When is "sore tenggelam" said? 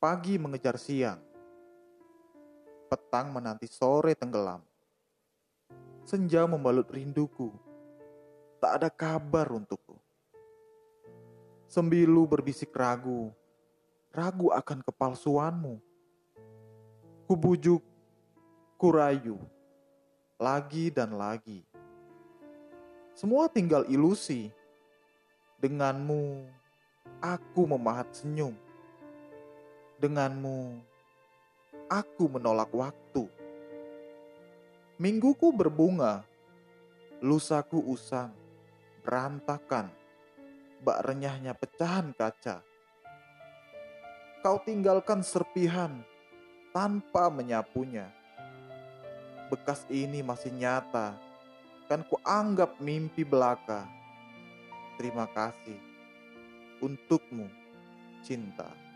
3.68-4.64